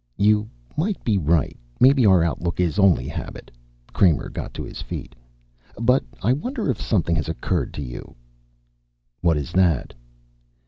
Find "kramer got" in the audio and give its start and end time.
3.93-4.51